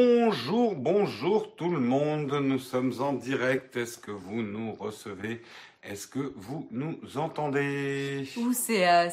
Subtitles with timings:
[0.00, 2.30] Bonjour, bonjour tout le monde.
[2.42, 3.78] Nous sommes en direct.
[3.78, 5.40] Est-ce que vous nous recevez?
[5.82, 8.28] Est-ce que vous nous entendez?
[8.36, 9.08] Ouh, c'est euh,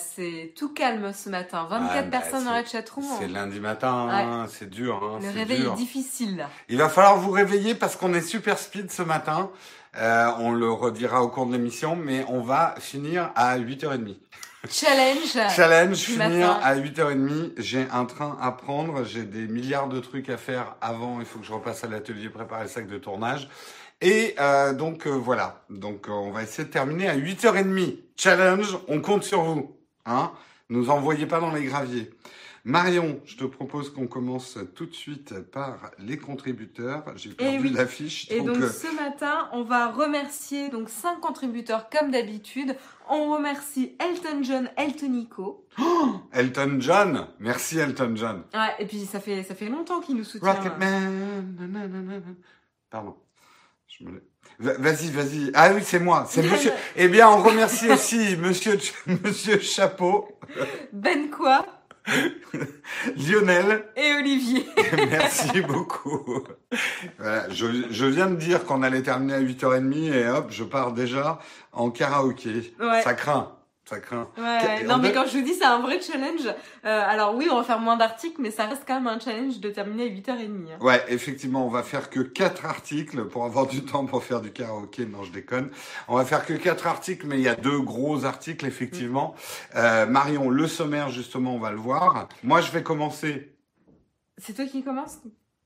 [0.57, 1.67] tout calme ce matin.
[1.69, 3.05] 24 Ah, bah, personnes dans la chatroom.
[3.17, 5.01] C'est lundi matin, hein, c'est dur.
[5.01, 5.71] Hein, Le réveil dur.
[5.71, 6.49] est difficile là.
[6.67, 9.51] Il va falloir vous réveiller parce qu'on est super speed ce matin.
[9.95, 14.17] Euh, on le redira au cours de l'émission, mais on va finir à 8h30.
[14.69, 15.51] Challenge.
[15.55, 17.51] Challenge, finir à 8h30.
[17.57, 21.19] J'ai un train à prendre, j'ai des milliards de trucs à faire avant.
[21.19, 23.49] Il faut que je repasse à l'atelier préparer le sac de tournage.
[23.99, 27.97] Et euh, donc euh, voilà, donc euh, on va essayer de terminer à 8h30.
[28.15, 29.77] Challenge, on compte sur vous.
[30.05, 30.31] Hein
[30.69, 32.09] Nous envoyez pas dans les graviers.
[32.65, 37.03] Marion, je te propose qu'on commence tout de suite par les contributeurs.
[37.17, 37.73] J'ai perdu oui.
[37.73, 38.31] l'affiche.
[38.31, 42.77] Et donc euh, ce matin, on va remercier donc cinq contributeurs comme d'habitude.
[43.09, 45.67] On remercie Elton John, Elton Nico.
[46.31, 48.43] Elton John, merci Elton John.
[48.53, 50.53] Ouais, et puis ça fait ça fait longtemps qu'il nous soutient.
[50.53, 51.57] Rocketman.
[51.59, 52.21] nananana.
[52.89, 53.17] Pardon.
[53.87, 54.23] Je me...
[54.59, 55.51] Va- Vas-y, vas-y.
[55.53, 56.25] Ah oui, c'est moi.
[56.29, 56.71] C'est monsieur.
[56.95, 58.77] Eh bien, on remercie aussi monsieur,
[59.25, 60.29] monsieur Chapeau,
[60.93, 61.65] Ben quoi?
[63.17, 63.85] Lionel.
[63.95, 64.65] et Olivier.
[65.09, 66.43] Merci beaucoup.
[67.17, 70.91] Voilà, je, je viens de dire qu'on allait terminer à 8h30 et hop, je pars
[70.91, 71.39] déjà
[71.71, 72.73] en karaoké.
[72.79, 73.01] Ouais.
[73.01, 73.51] Ça craint.
[73.85, 74.29] Ça craint.
[74.37, 76.53] Ouais, non on mais quand je vous dis c'est un vrai challenge, euh,
[76.83, 79.69] alors oui on va faire moins d'articles mais ça reste quand même un challenge de
[79.69, 80.41] terminer à 8h30.
[80.41, 80.77] hein.
[80.79, 84.51] Ouais, effectivement, on va faire que quatre articles pour avoir du temps pour faire du
[84.51, 85.05] karaoké.
[85.05, 85.69] Non, je déconne.
[86.07, 89.35] On va faire que quatre articles, mais il y a deux gros articles, effectivement.
[89.75, 92.29] Euh, Marion, le sommaire, justement, on va le voir.
[92.43, 93.53] Moi, je vais commencer.
[94.37, 95.19] C'est toi qui commence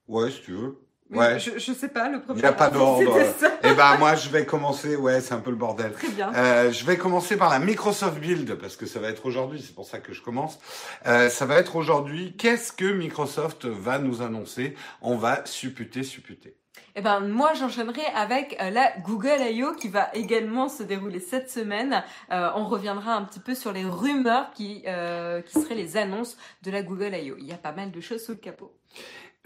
[0.07, 0.86] Ouais, si tu veux.
[1.11, 1.39] Ouais.
[1.39, 2.39] Je, je sais pas, le premier.
[2.39, 3.17] Il n'y a pas d'ordre.
[3.63, 4.95] Eh ben, moi, je vais commencer.
[4.95, 5.93] Ouais, c'est un peu le bordel.
[5.93, 6.33] Très bien.
[6.35, 9.73] Euh, je vais commencer par la Microsoft Build parce que ça va être aujourd'hui, c'est
[9.75, 10.59] pour ça que je commence.
[11.05, 12.35] Euh, ça va être aujourd'hui.
[12.37, 14.75] Qu'est-ce que Microsoft va nous annoncer?
[15.01, 16.55] On va supputer, supputer.
[16.99, 19.73] Eh ben moi j'enchaînerai avec euh, la Google I.O.
[19.73, 22.03] qui va également se dérouler cette semaine.
[22.31, 26.37] Euh, on reviendra un petit peu sur les rumeurs qui euh, qui seraient les annonces
[26.63, 27.35] de la Google I.O.
[27.37, 28.73] Il y a pas mal de choses sous le capot.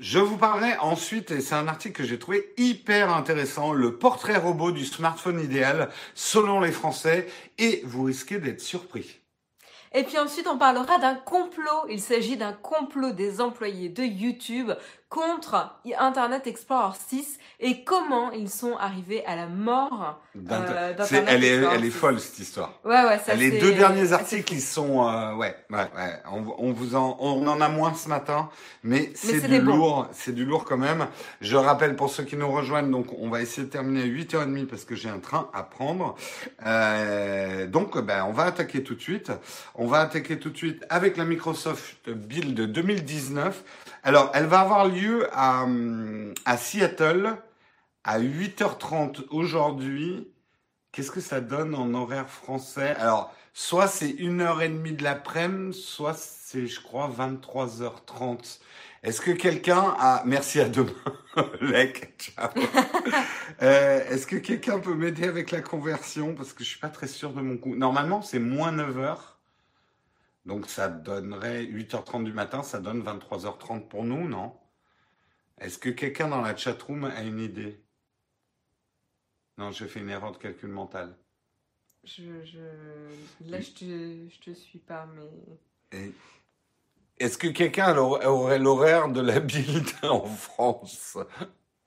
[0.02, 4.36] Je vous parlerai ensuite, et c'est un article que j'ai trouvé hyper intéressant, le portrait
[4.36, 7.28] robot du smartphone idéal selon les Français,
[7.60, 9.20] et vous risquez d'être surpris.
[9.94, 11.86] Et puis ensuite, on parlera d'un complot.
[11.88, 14.72] Il s'agit d'un complot des employés de YouTube
[15.12, 20.22] contre Internet Explorer 6 et comment ils sont arrivés à la mort.
[20.38, 21.98] Euh, d'Internet elle, est, Explorer elle est 6.
[21.98, 22.80] folle cette histoire.
[22.86, 26.14] Ouais, ouais, ça Les deux derniers articles, ils sont, euh, ouais, ouais, ouais.
[26.32, 28.50] On, on vous en, on en a moins ce matin,
[28.84, 31.06] mais c'est du lourd, c'est du lourd quand même.
[31.42, 34.66] Je rappelle pour ceux qui nous rejoignent, donc on va essayer de terminer à 8h30
[34.68, 36.16] parce que j'ai un train à prendre.
[36.66, 39.34] Euh, donc, ben, on va attaquer tout de suite.
[39.76, 43.62] On va attaquer tout de suite avec la Microsoft Build 2019.
[44.04, 47.38] Alors, elle va avoir lieu à, hum, à Seattle
[48.04, 50.28] à 8h30 aujourd'hui.
[50.92, 52.96] Qu'est-ce que ça donne en horaire français?
[52.98, 58.60] Alors, soit c'est une heure et demie de l'après-midi, soit c'est, je crois, 23h30.
[59.04, 60.24] Est-ce que quelqu'un a...
[60.26, 60.92] Merci à demain,
[61.62, 62.50] Lec, ciao.
[63.62, 66.34] Euh, Est-ce que quelqu'un peut m'aider avec la conversion?
[66.34, 67.76] Parce que je suis pas très sûr de mon coup.
[67.76, 69.18] Normalement, c'est moins 9h.
[70.46, 74.56] Donc ça donnerait 8h30 du matin, ça donne 23h30 pour nous, non?
[75.60, 77.82] Est-ce que quelqu'un dans la chatroom a une idée?
[79.58, 81.18] Non, j'ai fait une erreur de calcul mental.
[82.04, 82.60] Je, je...
[83.42, 85.30] Là, je te, je te suis pas, mais.
[85.92, 86.14] Et
[87.20, 91.18] Est-ce que quelqu'un aurait aurait l'horaire de la build en France?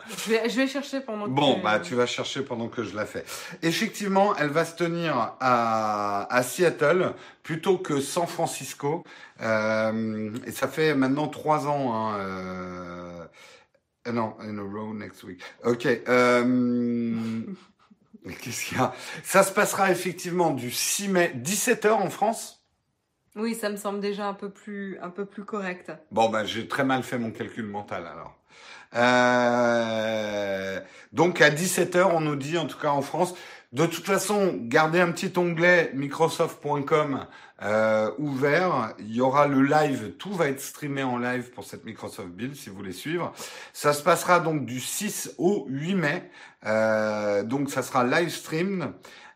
[0.08, 1.30] Je vais, je vais chercher pendant que.
[1.30, 3.24] Bon, bah tu vas chercher pendant que je la fais.
[3.62, 9.04] Effectivement, elle va se tenir à, à Seattle plutôt que San Francisco.
[9.40, 11.94] Euh, et ça fait maintenant trois ans.
[11.94, 13.24] Hein, euh,
[14.12, 15.40] non, in a row next week.
[15.64, 15.86] Ok.
[15.86, 17.40] Euh,
[18.40, 18.94] Qu'est-ce qu'il y a?
[19.22, 22.64] Ça se passera effectivement du 6 mai, 17h en France?
[23.36, 25.92] Oui, ça me semble déjà un peu plus, un peu plus correct.
[26.10, 28.38] Bon, ben, j'ai très mal fait mon calcul mental alors.
[28.94, 30.80] Euh,
[31.12, 33.34] donc à 17h, on nous dit, en tout cas en France,
[33.74, 37.26] de toute façon, gardez un petit onglet Microsoft.com
[37.62, 38.94] euh, ouvert.
[39.00, 42.54] Il y aura le live, tout va être streamé en live pour cette Microsoft Build
[42.54, 43.32] si vous voulez suivre.
[43.72, 46.30] Ça se passera donc du 6 au 8 mai.
[46.66, 48.92] Euh, donc ça sera live stream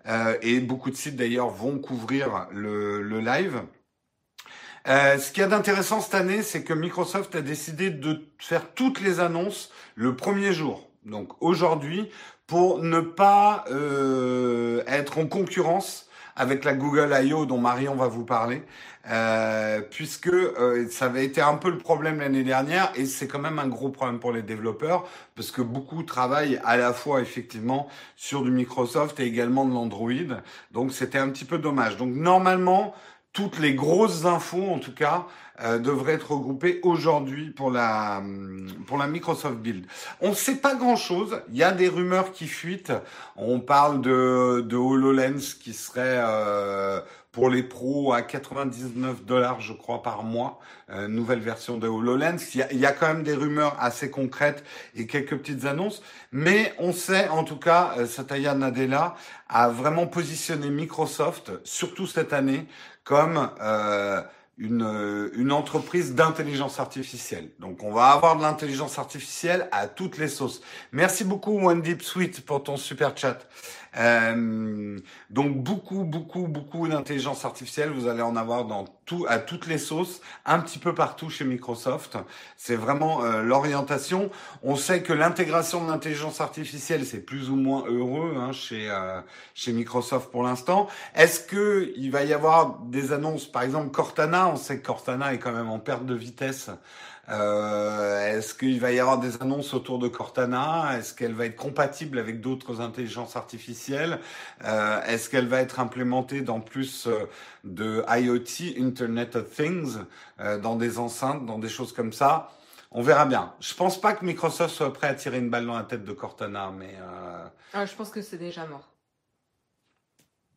[0.07, 3.63] euh, et beaucoup de sites d'ailleurs vont couvrir le, le live.
[4.87, 8.73] Euh, ce qu'il y a d'intéressant cette année, c'est que Microsoft a décidé de faire
[8.75, 10.89] toutes les annonces le premier jour.
[11.05, 12.09] Donc aujourd'hui,
[12.47, 16.09] pour ne pas euh, être en concurrence
[16.39, 17.47] avec la Google I.O.
[17.47, 18.63] dont Marion va vous parler,
[19.11, 23.41] euh, puisque euh, ça avait été un peu le problème l'année dernière et c'est quand
[23.41, 27.89] même un gros problème pour les développeurs parce que beaucoup travaillent à la fois effectivement
[28.17, 30.13] sur du Microsoft et également de l'Android.
[30.71, 31.97] Donc c'était un petit peu dommage.
[31.97, 32.95] Donc normalement,
[33.39, 35.27] toutes les grosses infos en tout cas
[35.61, 38.21] euh, devraient être regroupées aujourd'hui pour la
[38.89, 39.87] pour la Microsoft Build.
[40.21, 41.41] On ne sait pas grand chose.
[41.51, 42.93] Il y a des rumeurs qui fuitent.
[43.37, 47.01] On parle de de Hololens qui serait euh,
[47.33, 50.59] pour les pros à 99 dollars, je crois, par mois.
[50.91, 52.39] Euh, nouvelle version de HoloLens.
[52.55, 54.65] Il y, a, il y, a, quand même des rumeurs assez concrètes
[54.95, 56.03] et quelques petites annonces.
[56.33, 59.15] Mais on sait, en tout cas, euh, Satya Nadella
[59.49, 62.67] a vraiment positionné Microsoft, surtout cette année,
[63.05, 64.23] comme euh,
[64.59, 67.51] une, une entreprise d'intelligence artificielle.
[67.61, 70.61] Donc on va avoir de l'intelligence artificielle à toutes les sauces.
[70.93, 73.39] Merci beaucoup One Deep Sweet pour ton super chat.
[73.97, 74.99] Euh,
[75.31, 77.91] donc beaucoup, beaucoup, beaucoup d'intelligence artificielle.
[77.91, 81.45] Vous allez en avoir dans tout, à toutes les sauces, un petit peu partout chez
[81.45, 82.19] Microsoft.
[82.57, 84.31] C'est vraiment euh, l'orientation.
[84.63, 89.21] On sait que l'intégration de l'intelligence artificielle, c'est plus ou moins heureux hein, chez euh,
[89.55, 90.89] chez Microsoft pour l'instant.
[91.15, 95.33] Est-ce que il va y avoir des annonces, par exemple Cortana On sait que Cortana
[95.33, 96.71] est quand même en perte de vitesse.
[97.29, 100.97] Euh, Est-ce qu'il va y avoir des annonces autour de Cortana?
[100.99, 104.21] Est-ce qu'elle va être compatible avec d'autres intelligences artificielles?
[104.65, 107.27] Euh, Est-ce qu'elle va être implémentée dans plus euh,
[107.65, 109.99] de IoT, Internet of Things,
[110.41, 112.51] euh, dans des enceintes, dans des choses comme ça?
[112.91, 113.53] On verra bien.
[113.61, 116.13] Je pense pas que Microsoft soit prêt à tirer une balle dans la tête de
[116.13, 116.95] Cortana, mais.
[116.99, 117.47] Euh...
[117.75, 118.89] Ah, je pense que c'est déjà mort.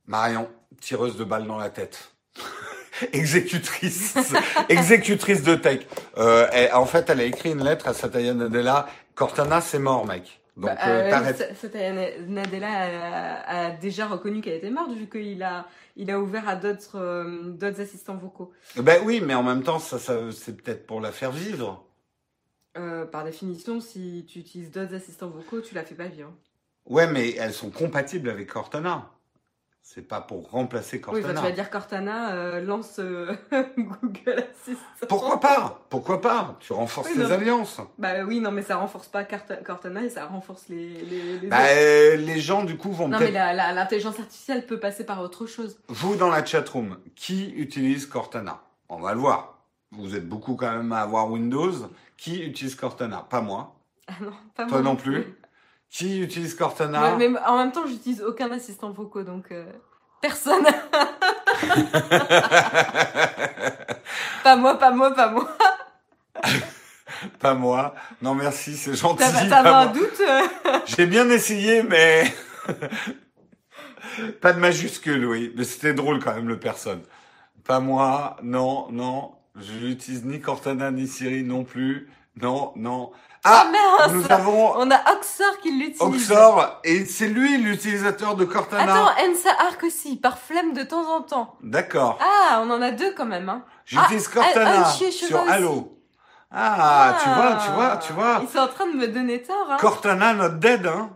[0.06, 2.14] Marion, tireuse de balles dans la tête.
[3.14, 4.16] Exécutrice,
[4.70, 5.82] exécutrice de tech.
[6.18, 8.88] Euh, en fait, elle a écrit une lettre à Satya Nadella.
[9.16, 10.42] Cortana, c'est mort, mec.
[10.58, 11.94] Donc, bah, euh, euh Satya
[12.28, 15.66] Nadella a, a, déjà reconnu qu'elle était morte vu qu'il a,
[15.96, 18.52] il a ouvert à d'autres, euh, d'autres assistants vocaux.
[18.78, 21.86] Ben oui, mais en même temps, ça, ça c'est peut-être pour la faire vivre.
[23.12, 26.32] Par définition, si tu utilises d'autres assistants vocaux, tu la fais pas vivre.
[26.86, 29.12] Ouais, mais elles sont compatibles avec Cortana.
[29.84, 31.28] C'est pas pour remplacer Cortana.
[31.28, 33.34] Oui, tu vas dire Cortana euh, lance euh,
[33.78, 35.08] Google Assistant.
[35.10, 35.82] Pourquoi pas?
[35.90, 36.56] Pourquoi pas?
[36.60, 37.82] Tu renforces oui, les alliances.
[37.98, 41.02] Bah oui, non, mais ça renforce pas Cortana et ça renforce les.
[41.02, 43.08] Les, les, bah, euh, les gens du coup vont.
[43.08, 45.80] Non, mais l'intelligence artificielle peut passer par autre chose.
[45.90, 48.62] Vous dans la chatroom, qui utilise Cortana?
[48.88, 49.66] On va le voir.
[49.92, 51.74] Vous êtes beaucoup quand même à avoir Windows.
[52.18, 53.26] Qui utilise Cortana?
[53.30, 53.76] Pas moi.
[54.08, 54.92] Ah non, pas Toi moi.
[54.92, 55.26] non plus.
[55.92, 59.66] Qui utilise Cortana ouais, Mais en même temps, j'utilise aucun assistant vocaux, donc euh,
[60.22, 60.64] personne.
[64.44, 65.50] pas moi, pas moi, pas moi.
[67.40, 67.94] pas moi.
[68.22, 69.18] Non, merci, c'est gentil.
[69.50, 70.22] T'avais un doute
[70.86, 72.34] J'ai bien essayé, mais
[74.42, 75.54] pas de majuscule, oui.
[75.58, 77.02] Mais c'était drôle quand même, le personne.
[77.66, 79.34] Pas moi, non, non.
[79.58, 82.10] Je n'utilise ni Cortana ni Siri non plus.
[82.42, 83.12] Non, non.
[83.44, 84.78] Ah, mince nous avons...
[84.78, 86.02] On a Oxor qui l'utilise.
[86.02, 88.84] Oxor, et c'est lui l'utilisateur de Cortana.
[88.84, 91.56] Attends, Ensa Arc aussi, par flemme de temps en temps.
[91.64, 92.20] D'accord.
[92.22, 93.50] Ah, on en a deux quand même.
[93.50, 93.64] Hein.
[93.86, 95.98] J'utilise ah, Cortana sur Halo.
[96.52, 98.40] Ah, ah, tu vois, tu vois, tu vois.
[98.44, 99.68] Ils sont en train de me donner tort.
[99.70, 99.78] Hein.
[99.80, 101.10] Cortana, not dead, hein.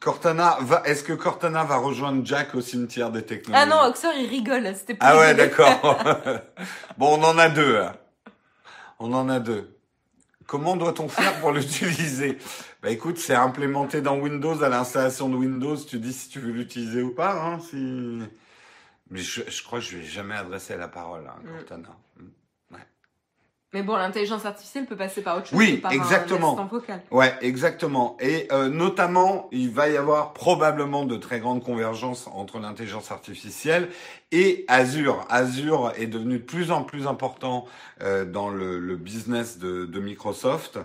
[0.00, 3.62] Cortana va, est-ce que Cortana va rejoindre Jack au cimetière des technologies?
[3.62, 5.98] Ah non, Oxor, il rigole, c'était Ah ouais, d'accord.
[6.98, 7.92] bon, on en a deux, hein.
[9.00, 9.76] On en a deux.
[10.46, 12.38] Comment doit-on faire pour l'utiliser
[12.82, 15.76] Bah écoute, c'est implémenté dans Windows à l'installation de Windows.
[15.76, 17.40] Tu dis si tu veux l'utiliser ou pas.
[17.42, 18.20] Hein, si...
[19.10, 21.96] Mais je, je, crois que je vais jamais adresser la parole à hein, Cortana.
[23.74, 25.58] Mais bon, l'intelligence artificielle peut passer par autre chose.
[25.58, 26.56] Oui, par exactement.
[26.60, 27.02] Un vocal.
[27.10, 28.16] Ouais, exactement.
[28.20, 33.88] Et euh, notamment, il va y avoir probablement de très grandes convergences entre l'intelligence artificielle
[34.30, 35.26] et Azure.
[35.28, 37.66] Azure est devenu de plus en plus important
[38.00, 40.78] euh, dans le, le, business de, de Microsoft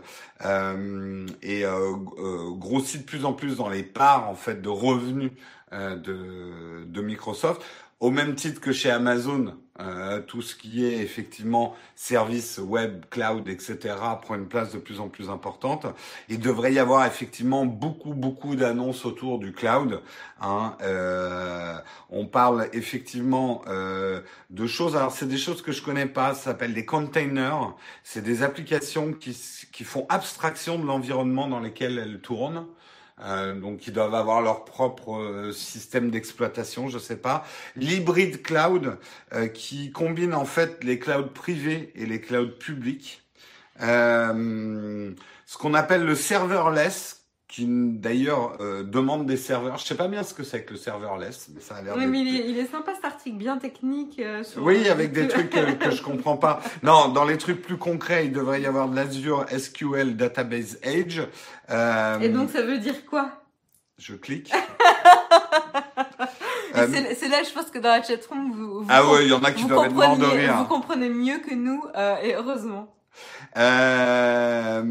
[0.44, 4.70] euh, et euh, euh, grossit de plus en plus dans les parts en fait de
[4.70, 5.32] revenus
[5.74, 7.62] euh, de, de Microsoft
[8.00, 13.48] au même titre que chez Amazon, euh, tout ce qui est effectivement service web, cloud,
[13.48, 13.96] etc.
[14.22, 15.86] prend une place de plus en plus importante.
[16.28, 20.02] Il devrait y avoir effectivement beaucoup, beaucoup d'annonces autour du cloud.
[20.42, 20.76] Hein.
[20.82, 21.78] Euh,
[22.10, 24.98] on parle effectivement euh, de choses.
[24.98, 26.34] Alors c'est des choses que je connais pas.
[26.34, 27.74] Ça s'appelle des containers.
[28.04, 29.38] C'est des applications qui,
[29.72, 32.66] qui font abstraction de l'environnement dans lequel elles tournent.
[33.22, 37.46] Euh, donc ils doivent avoir leur propre euh, système d'exploitation, je sais pas.
[37.76, 38.98] L'hybride cloud
[39.34, 43.22] euh, qui combine en fait les clouds privés et les clouds publics.
[43.82, 45.12] Euh,
[45.46, 47.19] ce qu'on appelle le serverless
[47.50, 49.78] qui d'ailleurs euh, demande des serveurs.
[49.80, 51.96] Je sais pas bien ce que c'est que le serverless, mais ça a l'air.
[51.98, 54.20] Oui, mais il est, il est sympa cet article, bien technique.
[54.20, 56.62] euh, sur- Oui, avec des trucs que, que je comprends pas.
[56.84, 61.22] Non, dans les trucs plus concrets, il devrait y avoir de l'Azure SQL Database Edge.
[61.72, 63.32] Euh, Et donc ça veut dire quoi?
[63.98, 64.54] Je clique.
[66.76, 69.34] Euh, c'est- là, je pense que dans la chatroom, vous, vous, ah ouais, il y
[69.34, 70.56] en a qui doivent être morts de rire.
[70.60, 72.96] vous comprenez mieux que nous, euh, et heureusement.
[73.58, 74.82] Euh,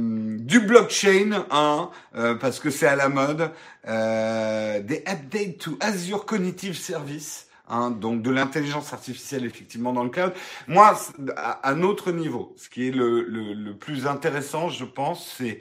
[0.41, 3.51] du blockchain, hein, euh, parce que c'est à la mode.
[3.87, 7.47] Euh, des updates to Azure Cognitive Service.
[7.71, 10.33] Hein, donc de l'intelligence artificielle effectivement dans le cloud.
[10.69, 10.99] Moi,
[11.37, 15.61] à un autre niveau, ce qui est le, le, le plus intéressant, je pense, c'est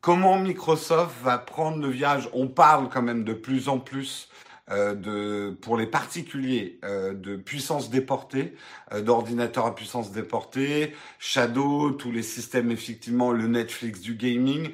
[0.00, 2.30] comment Microsoft va prendre le virage.
[2.32, 4.30] On parle quand même de plus en plus
[4.70, 8.56] de, pour les particuliers, euh, de puissance déportée,
[8.92, 14.70] euh, d'ordinateurs à puissance déportée, Shadow, tous les systèmes effectivement, le Netflix du gaming.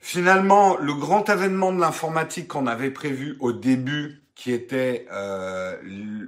[0.00, 5.76] Finalement, le grand événement de l'informatique qu'on avait prévu au début, qui était euh,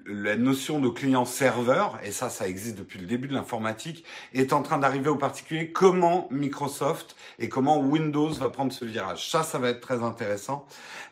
[0.07, 4.62] la notion de client-serveur, et ça, ça existe depuis le début de l'informatique, est en
[4.62, 5.71] train d'arriver aux particuliers.
[5.71, 9.29] Comment Microsoft et comment Windows va prendre ce virage?
[9.31, 10.67] Ça, ça va être très intéressant.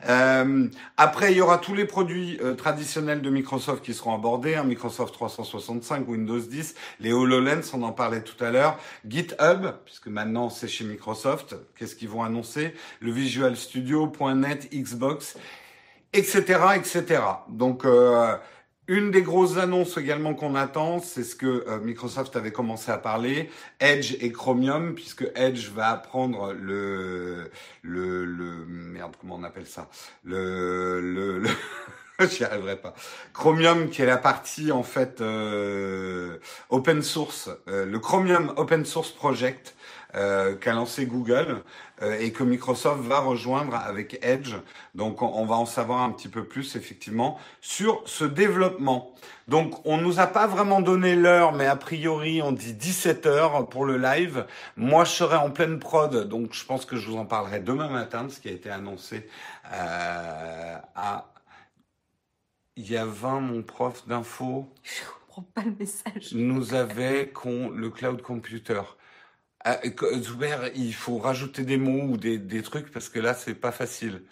[0.09, 4.55] Euh, après, il y aura tous les produits euh, traditionnels de Microsoft qui seront abordés,
[4.55, 10.07] hein, Microsoft 365, Windows 10, les HoloLens, on en parlait tout à l'heure, GitHub, puisque
[10.07, 15.37] maintenant c'est chez Microsoft, qu'est-ce qu'ils vont annoncer, le Visual Studio, .NET, Xbox,
[16.13, 17.23] etc., etc.
[17.49, 18.37] Donc, euh,
[18.89, 22.99] une des grosses annonces également qu'on attend, c'est ce que euh, Microsoft avait commencé à
[22.99, 27.51] parler, Edge et Chromium, puisque Edge va prendre le,
[27.83, 29.89] le, le, merde, comment on appelle ça,
[30.23, 31.51] le, le, le
[32.31, 32.95] J'y arriverai pas.
[33.35, 36.39] Chromium, qui est la partie en fait euh,
[36.71, 39.75] open source, euh, le Chromium Open Source Project
[40.13, 41.63] qu'a lancé Google
[42.03, 44.55] euh, et que Microsoft va rejoindre avec Edge.
[44.95, 49.15] Donc on, on va en savoir un petit peu plus effectivement sur ce développement.
[49.49, 53.69] Donc on nous a pas vraiment donné l'heure, mais a priori on dit 17 heures
[53.69, 54.47] pour le live.
[54.77, 57.89] Moi je serai en pleine prod, donc je pense que je vous en parlerai demain
[57.89, 59.29] matin de ce qui a été annoncé
[59.73, 61.33] euh, à
[62.79, 66.35] il y a 20, mon prof d'info Je comprends pas le message.
[66.35, 68.83] nous avait con le cloud computer.
[69.65, 69.81] Ah,
[70.23, 73.73] Zuber, il faut rajouter des mots ou des, des trucs parce que là, c'est pas
[73.73, 74.25] facile.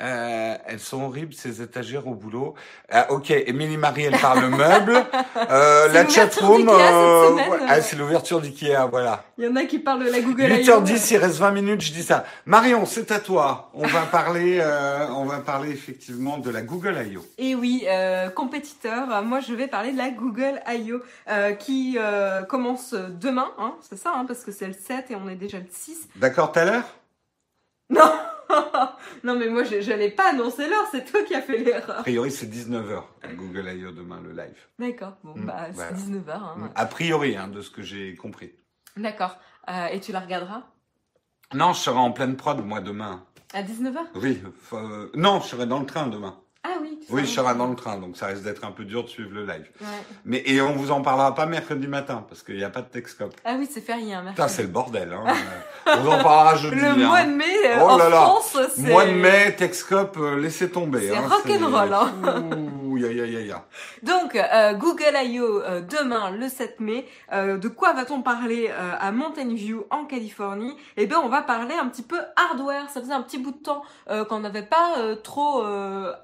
[0.00, 2.54] Euh, elles sont horribles, ces étagères au boulot.
[2.90, 5.04] Ah, ok, Émilie Marie, elle parle meuble.
[5.50, 9.24] Euh, la chatroom, euh, ouais, ah, c'est l'ouverture d'IKEA, voilà.
[9.38, 10.80] Il y en a qui parlent de la Google I.O.
[10.80, 12.24] 8h10, il reste 20 minutes, je dis ça.
[12.46, 13.70] Marion, c'est à toi.
[13.74, 17.24] On va parler, euh, on va parler effectivement de la Google I.O.
[17.38, 21.00] Et oui, euh, compétiteur, moi je vais parler de la Google I.O.
[21.28, 25.16] euh, qui euh, commence demain, hein, c'est ça, hein, parce que c'est le 7 et
[25.16, 26.08] on est déjà le 6.
[26.16, 26.84] D'accord, tout à l'heure
[27.90, 28.10] Non
[29.24, 32.02] Non mais moi je j'allais pas annoncer l'heure, c'est toi qui as fait A l'erreur.
[32.02, 33.02] priori, c'est 19h,
[33.36, 33.92] Google I.O.
[33.92, 34.56] demain, le live.
[34.78, 35.92] D'accord, bon Mm, bah c'est voilà.
[35.92, 36.30] 19h.
[36.32, 36.70] Hein.
[36.74, 38.52] A priori, hein, de ce que j'ai compris.
[38.96, 39.36] D'accord,
[39.68, 40.64] Euh, et tu la regarderas?
[41.54, 43.24] Non, je serai en pleine prod, moi, demain.
[43.54, 46.40] à 19h Oui, euh, non, je serai dans le train demain.
[46.64, 46.98] Ah oui.
[47.04, 49.08] tu Oui, je serai dans le train, donc ça risque d'être un peu dur de
[49.08, 49.68] suivre le live.
[49.80, 49.86] Ouais.
[50.24, 52.86] Mais et on vous en parlera pas mercredi matin, parce qu'il n'y a pas de
[52.86, 53.34] Texcope.
[53.44, 54.52] Ah oui, c'est férié, hein, mercredi.
[54.52, 55.12] c'est le bordel.
[55.12, 55.34] Hein.
[55.86, 56.76] on vous en parlera jeudi.
[56.76, 56.96] Le hein.
[56.96, 57.44] mois de mai
[57.80, 58.10] Oh en là.
[58.10, 58.82] France, c'est...
[58.82, 61.08] Mois de mai, Texcope, euh, laissez tomber.
[61.08, 62.12] C'est hein, rock'n'roll, hein.
[62.92, 63.66] Ouh, ya, ya, ya, ya.
[64.02, 65.60] Donc, euh, Google I.O.
[65.60, 67.06] euh, demain, le 7 mai.
[67.32, 70.76] Euh, de quoi va-t-on parler à Mountain View, en Californie?
[70.96, 72.90] Eh bien, on va parler un petit peu hardware.
[72.90, 73.82] Ça faisait un petit bout de temps
[74.28, 75.64] qu'on n'avait pas trop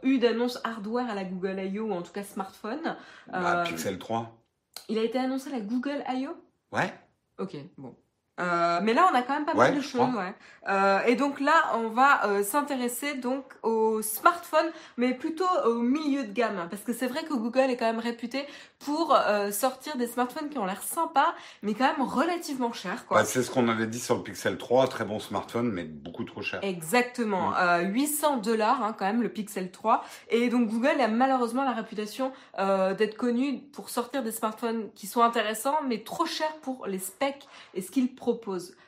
[0.03, 1.85] eu d'annonce hardware à la Google I.O.
[1.87, 2.97] ou en tout cas smartphone.
[3.33, 4.31] Bah, Pixel 3.
[4.89, 6.31] Il a été annoncé la Google I.O.
[6.77, 6.93] Ouais.
[7.39, 7.95] Ok, bon.
[8.39, 10.35] Euh, mais là, on a quand même pas Ouais, mal de choses, ouais.
[10.69, 16.25] Euh, et donc là, on va euh, s'intéresser donc aux smartphones, mais plutôt au milieu
[16.25, 18.45] de gamme, parce que c'est vrai que Google est quand même réputé
[18.79, 23.05] pour euh, sortir des smartphones qui ont l'air sympas, mais quand même relativement chers.
[23.11, 26.25] Bah, c'est ce qu'on avait dit sur le Pixel 3, très bon smartphone, mais beaucoup
[26.25, 26.61] trop cher.
[26.63, 27.55] Exactement, Mm.
[27.59, 31.73] Euh, 800 dollars hein, quand même le Pixel 3 et donc Google a malheureusement la
[31.73, 36.87] réputation euh, d'être connu pour sortir des smartphones qui sont intéressants mais trop chers pour
[36.87, 38.28] les specs et ce qu'ils proposent.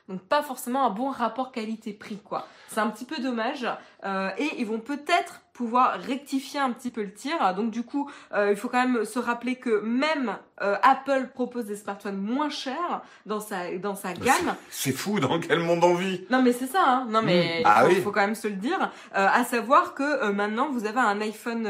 [0.08, 2.46] Donc pas forcément un bon rapport qualité-prix quoi.
[2.68, 3.66] C'est un petit peu dommage
[4.04, 7.36] Euh, et ils vont peut-être pouvoir rectifier un petit peu le tir.
[7.54, 12.16] Donc du coup, il faut quand même se rappeler que même Apple propose des smartphones
[12.16, 14.54] moins chers dans sa dans sa gamme.
[14.70, 17.06] C'est fou, dans quel monde on vit Non mais c'est ça, hein.
[17.10, 17.62] non mais Mm.
[17.66, 18.02] Ah il faut, oui.
[18.02, 18.90] faut quand même se le dire.
[19.12, 21.64] à savoir que maintenant vous avez un iPhone,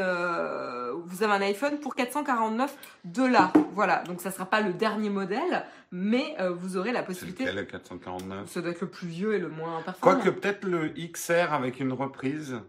[1.05, 3.53] vous avez un iPhone pour 449 dollars.
[3.75, 7.45] Voilà, donc ça sera pas le dernier modèle, mais euh, vous aurez la possibilité.
[7.45, 10.21] lequel, le 449 Ça doit être le plus vieux et le moins performant.
[10.21, 12.61] Quoique peut-être le XR avec une reprise,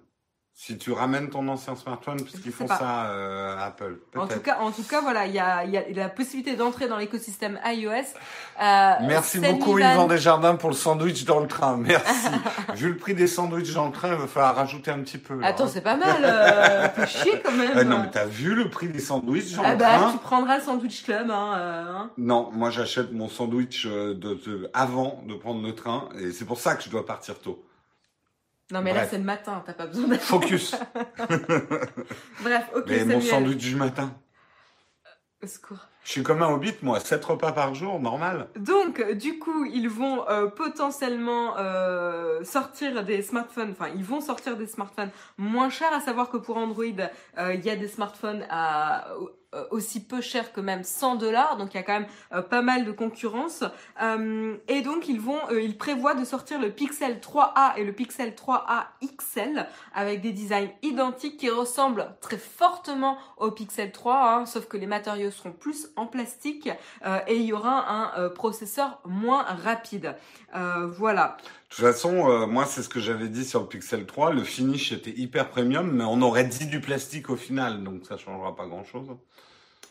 [0.54, 2.78] si tu ramènes ton ancien smartphone, puisqu'ils font pas.
[2.78, 3.98] ça euh, Apple.
[4.16, 6.88] En tout cas, en tout cas, voilà, il y a, y a la possibilité d'entrer
[6.88, 7.92] dans l'écosystème iOS.
[8.62, 11.78] Euh, Merci beaucoup Yvan Desjardins pour le sandwich dans le train.
[11.78, 12.28] Merci.
[12.76, 15.40] Vu le prix des sandwichs dans le train, il va falloir rajouter un petit peu.
[15.40, 15.70] là, Attends, hein.
[15.74, 16.22] c'est pas mal.
[16.24, 17.72] Euh, peu chier quand même.
[17.74, 20.18] Ah non, mais t'as vu le prix des sandwichs dans ah le bah, train tu
[20.20, 21.32] prendras le sandwich club.
[21.32, 22.12] Hein, euh, hein.
[22.18, 26.46] Non, moi j'achète mon sandwich euh, de, de- avant de prendre le train et c'est
[26.46, 27.64] pour ça que je dois partir tôt.
[28.72, 30.22] Non, mais là c'est le matin, t'as pas besoin d'être.
[30.22, 30.76] Focus.
[32.44, 33.22] Bref, ok, Mais mon Samuel.
[33.24, 34.14] sandwich du matin.
[35.44, 35.88] Au secours.
[36.04, 37.00] Je suis comme un hobbit, moi.
[37.00, 38.48] 7 repas par jour, normal.
[38.56, 44.56] Donc, du coup, ils vont euh, potentiellement euh, sortir des smartphones, enfin, ils vont sortir
[44.58, 46.84] des smartphones moins chers, à savoir que pour Android,
[47.38, 49.28] euh, il y a des smartphones à euh,
[49.70, 52.62] aussi peu cher que même 100 dollars, donc il y a quand même euh, pas
[52.62, 53.64] mal de concurrence.
[54.02, 57.92] Euh, et donc, ils vont, euh, ils prévoient de sortir le Pixel 3a et le
[57.92, 64.46] Pixel 3a XL avec des designs identiques qui ressemblent très fortement au Pixel 3, hein,
[64.46, 66.70] sauf que les matériaux seront plus en plastique
[67.06, 70.16] euh, et il y aura un euh, processeur moins rapide.
[70.56, 71.38] Euh, voilà.
[71.72, 74.34] De toute façon, euh, moi, c'est ce que j'avais dit sur le Pixel 3.
[74.34, 78.18] Le finish était hyper premium, mais on aurait dit du plastique au final, donc ça
[78.18, 79.08] changera pas grand-chose.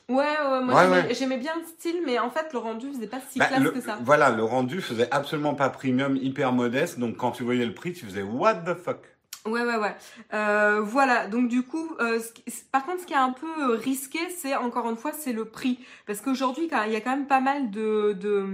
[0.08, 1.40] Ouais, ouais, moi Ouais, j'aimais, ouais.
[1.40, 3.80] bien le style, mais en fait le rendu faisait pas si Bah, classe le- que
[3.80, 3.96] ça.
[4.02, 7.92] Voilà, le rendu faisait absolument pas premium, hyper modeste, donc quand tu voyais le prix,
[7.92, 8.98] tu faisais what the fuck?
[9.46, 9.94] Ouais, ouais, ouais.
[10.34, 11.28] Euh, voilà.
[11.28, 14.90] Donc du coup, euh, ce par contre, ce qui est un peu risqué, c'est encore
[14.90, 18.12] une fois, c'est le prix, parce qu'aujourd'hui, il y a quand même pas mal de
[18.20, 18.46] de,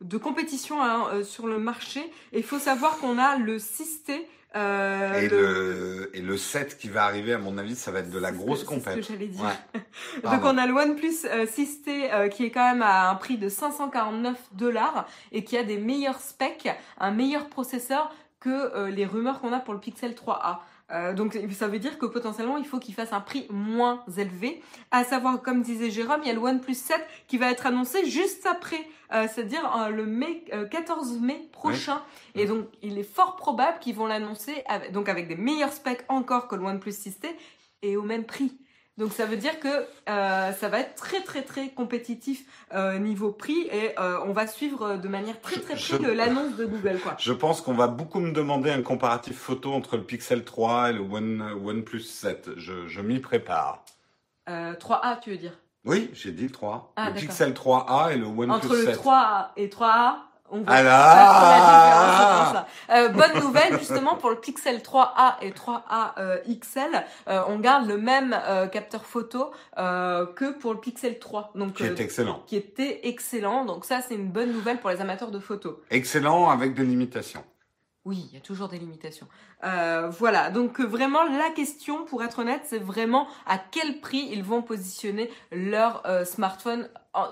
[0.00, 2.00] de compétition hein, euh, sur le marché.
[2.32, 4.20] Et il faut savoir qu'on a le 6T.
[4.56, 6.10] Euh, et, le- le...
[6.16, 8.64] et le 7 qui va arriver, à mon avis, ça va être de la grosse
[8.64, 8.96] que- c'est ce compète.
[8.96, 9.44] que j'allais dire.
[9.44, 9.80] Ouais.
[10.24, 13.38] Donc on a le OnePlus euh, 6T euh, qui est quand même à un prix
[13.38, 19.06] de 549 dollars et qui a des meilleurs specs, un meilleur processeur que euh, les
[19.06, 20.56] rumeurs qu'on a pour le Pixel 3a.
[20.92, 24.62] Euh, donc ça veut dire que potentiellement il faut qu'il fasse un prix moins élevé.
[24.90, 26.96] À savoir, comme disait Jérôme, il y a le OnePlus 7
[27.28, 32.02] qui va être annoncé juste après, euh, c'est-à-dire euh, le mai, euh, 14 mai prochain.
[32.34, 36.04] Et donc il est fort probable qu'ils vont l'annoncer avec, donc avec des meilleurs specs
[36.08, 37.28] encore que le OnePlus 6T
[37.82, 38.59] et au même prix.
[39.00, 39.68] Donc ça veut dire que
[40.10, 44.46] euh, ça va être très très très compétitif euh, niveau prix et euh, on va
[44.46, 47.16] suivre de manière très très près l'annonce de Google quoi.
[47.18, 50.92] Je pense qu'on va beaucoup me demander un comparatif photo entre le Pixel 3 et
[50.92, 52.50] le One, OnePlus 7.
[52.58, 53.86] Je, je m'y prépare.
[54.50, 55.58] Euh, 3A tu veux dire?
[55.86, 56.92] Oui, j'ai dit le 3.
[56.96, 57.14] Ah, le.
[57.14, 58.96] Pixel 3A et le OnePlus Entre le 7.
[58.96, 60.16] 3A et 3A
[60.50, 62.66] on voit la différence, ça.
[62.90, 67.86] Euh, bonne nouvelle justement pour le Pixel 3A et 3A euh, XL, euh, on garde
[67.86, 68.38] le même
[68.72, 71.52] capteur photo que pour le Pixel 3.
[71.54, 72.42] Donc Qui est excellent.
[72.46, 73.64] qui était excellent.
[73.64, 75.76] Donc ça c'est une bonne nouvelle pour les amateurs de photos.
[75.90, 77.44] Excellent avec des limitations.
[78.06, 79.28] Oui, il y a toujours des limitations.
[79.62, 84.26] Euh, voilà, donc euh, vraiment la question, pour être honnête, c'est vraiment à quel prix
[84.32, 86.88] ils vont positionner leur euh, smartphone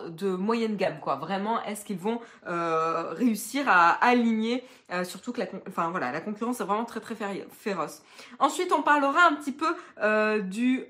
[0.08, 1.16] de moyenne gamme, quoi.
[1.16, 6.20] Vraiment, est-ce qu'ils vont euh, réussir à aligner, euh, surtout que la, enfin voilà, la
[6.20, 7.16] concurrence est vraiment très très
[7.50, 8.02] féroce.
[8.38, 10.84] Ensuite, on parlera un petit peu euh, du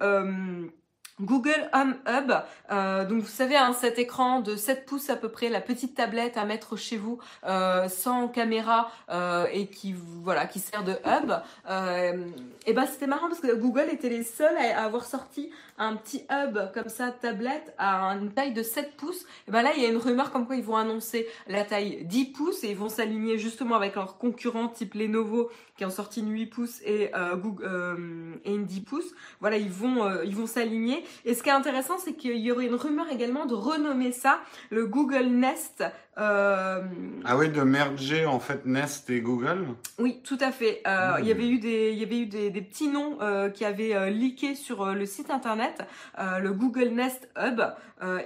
[1.20, 2.32] Google Home Hub.
[2.70, 5.94] Euh, donc vous savez, hein, cet écran de 7 pouces à peu près, la petite
[5.94, 10.92] tablette à mettre chez vous euh, sans caméra euh, et qui voilà qui sert de
[11.04, 11.32] hub.
[11.68, 12.26] Euh,
[12.66, 16.24] et ben c'était marrant parce que Google était les seuls à, avoir sorti un petit
[16.30, 19.24] hub comme ça tablette à une taille de 7 pouces.
[19.46, 22.04] Et ben là il y a une rumeur comme quoi ils vont annoncer la taille
[22.04, 26.20] 10 pouces et ils vont s'aligner justement avec leurs concurrents type Lenovo qui ont sorti
[26.20, 29.14] une 8 pouces et euh, Google euh, et une 10 pouces.
[29.40, 31.04] Voilà ils vont euh, ils vont s'aligner.
[31.24, 34.40] Et ce qui est intéressant c'est qu'il y aurait une rumeur également de renommer ça
[34.70, 35.84] le Google Nest.
[36.18, 36.82] Euh,
[37.24, 39.66] Ah oui, de merger en fait Nest et Google?
[40.00, 40.82] oui, tout à fait.
[40.86, 41.20] Euh, Mmh.
[41.20, 43.18] Il y avait eu des, il y avait eu des, des petits noms
[43.54, 45.78] qui avaient leaké sur le site internet,
[46.18, 47.60] le Google Nest Hub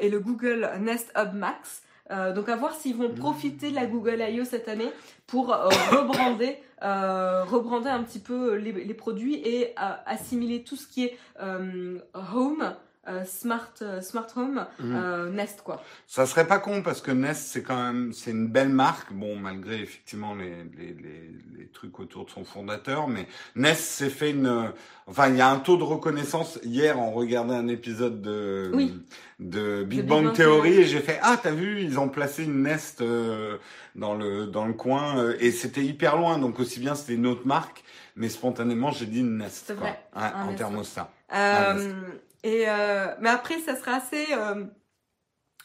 [0.01, 1.83] et le Google Nest Hub Max.
[2.13, 3.15] Euh, donc à voir s'ils vont Mmh.
[3.15, 4.45] profiter de la Google I.O.
[4.45, 4.91] cette année
[5.27, 10.87] pour euh, rebrander, euh, rebrander un petit peu les, les produits et assimiler tout ce
[10.87, 12.75] qui est home
[13.09, 14.95] euh, smart, euh, smart home, Mhm.
[14.95, 15.83] euh, Nest quoi.
[16.07, 19.35] Ça serait pas con parce que Nest c'est quand même c'est une belle marque bon
[19.37, 24.31] malgré effectivement les, les, les, les trucs autour de son fondateur mais Nest s'est fait
[24.31, 24.73] une
[25.09, 28.95] enfin il y a un taux de reconnaissance hier on regardait un épisode de Oui.
[29.41, 30.81] de Big Big Bang Bang Theory Theory.
[30.83, 33.59] et j'ai fait ah t'as vu ils ont placé une Nest euh,
[33.97, 37.27] dans le dans le coin euh, et c'était hyper loin donc aussi bien c'était une
[37.27, 37.83] autre marque
[38.15, 39.89] mais spontanément j'ai dit Nest C'est quoi.
[39.89, 41.93] vrai, Ouais, un en thermostat Euh.
[42.43, 44.65] Et euh, mais après, ça sera assez euh,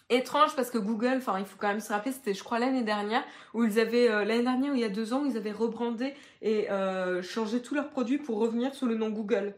[0.09, 2.83] étrange parce que Google, enfin, il faut quand même se rappeler, c'était, je crois, l'année
[2.83, 5.37] dernière où ils avaient euh, l'année dernière ou il y a deux ans, où ils
[5.37, 6.67] avaient rebrandé et
[7.23, 9.55] changé tous leurs produits pour revenir sous le nom Google.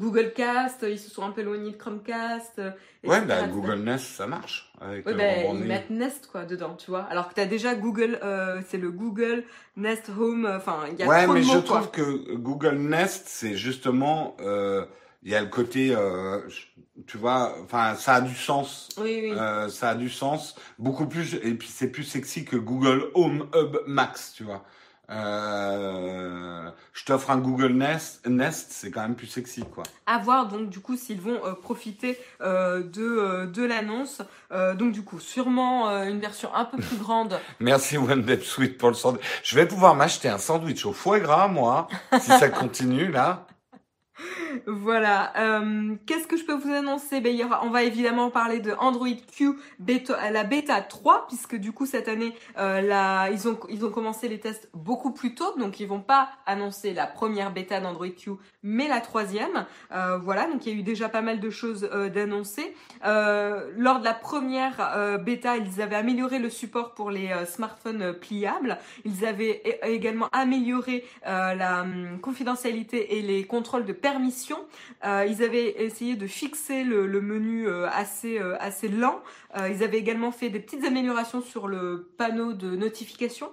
[0.00, 2.62] Google Cast, ils se sont un peu éloignés de Chromecast.
[3.02, 3.48] ouais bah.
[3.48, 7.02] Google Nest ça marche avec le ben, ils mettent Nest quoi dedans, tu vois.
[7.10, 9.42] Alors que t'as déjà Google, euh, c'est le Google
[9.76, 10.46] Nest Home.
[10.56, 12.04] Enfin, il y a Ouais, trop mais de je mots, trouve quoi.
[12.04, 14.86] que Google Nest, c'est justement, euh,
[15.22, 16.40] il y a le côté, euh,
[17.06, 18.88] tu vois, enfin, ça a du sens.
[18.98, 19.32] Oui, oui.
[19.32, 23.48] Euh, ça a du sens, beaucoup plus, et puis c'est plus sexy que Google Home
[23.54, 24.64] Hub Max, tu vois.
[25.10, 29.82] Euh, je t'offre un Google Nest, Nest, c'est quand même plus sexy, quoi.
[30.06, 34.20] À voir donc du coup s'ils vont euh, profiter euh, de euh, de l'annonce.
[34.52, 37.40] Euh, donc du coup sûrement euh, une version un peu plus grande.
[37.60, 39.22] Merci Day Sweet pour le sandwich.
[39.42, 41.88] Je vais pouvoir m'acheter un sandwich au foie gras, moi,
[42.20, 43.46] si ça continue, là.
[44.66, 45.32] Voilà.
[45.36, 47.20] Euh, Qu'est-ce que je peux vous annoncer?
[47.20, 49.54] Ben, On va évidemment parler de Android Q
[50.30, 55.12] la bêta 3 puisque du coup cette année euh, ils ont commencé les tests beaucoup
[55.12, 59.66] plus tôt donc ils vont pas annoncer la première bêta d'Android Q mais la troisième.
[59.92, 62.74] Euh, voilà donc il y a eu déjà pas mal de choses d'annoncer.
[63.04, 68.78] Lors de la première bêta, ils avaient amélioré le support pour les smartphones pliables.
[69.04, 74.58] Ils avaient également amélioré la hum, confidentialité et les contrôles de permission.
[75.04, 79.20] Euh, ils avaient essayé de fixer le, menu euh, assez euh, assez lent.
[79.56, 83.50] Euh, ils avaient également fait des petites améliorations sur le panneau de notification.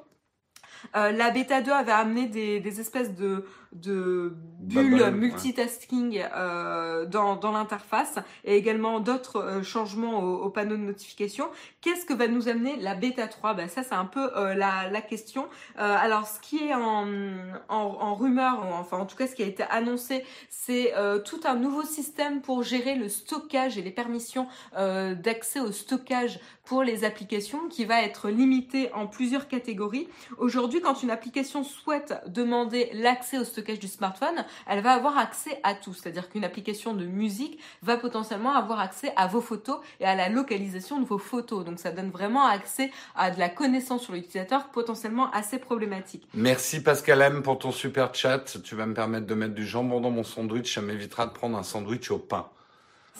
[0.94, 5.12] La bêta 2 avait amené des espèces de, de bulles Bubble, ouais.
[5.12, 11.46] multitasking euh, dans, dans l'interface et également d'autres euh, changements au, au panneau de notification.
[11.82, 14.90] Qu'est-ce que va nous amener la bêta 3 ben, Ça, c'est un peu euh, la,
[14.90, 15.48] la question.
[15.78, 17.08] Alors, ce qui est en,
[17.70, 20.94] en, en rumeur, enfin en tout cas ce qui a été annoncé, c'est
[21.26, 26.84] tout un nouveau système pour gérer le stockage et les permissions d'accès au stockage pour
[26.84, 30.08] les applications qui va être limité en plusieurs catégories.
[30.38, 35.60] Aujourd'hui, quand une application souhaite demander l'accès au stockage du smartphone, elle va avoir accès
[35.64, 35.94] à tout.
[35.94, 40.30] C'est-à-dire qu'une application de musique va potentiellement avoir accès à vos photos et à la
[40.30, 41.66] localisation de vos photos.
[41.66, 46.28] Donc ça donne vraiment accès à de la connaissance sur l'utilisateur potentiellement assez problématique.
[46.34, 48.62] Merci Pascal M pour ton super chat.
[48.64, 50.74] Tu vas me permettre de mettre du jambon dans mon sandwich.
[50.74, 52.50] Ça m'évitera de prendre un sandwich au pain.